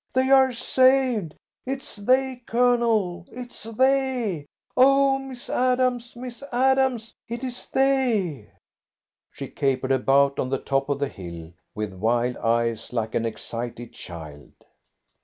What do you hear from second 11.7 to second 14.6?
with wild eyes like an excited child.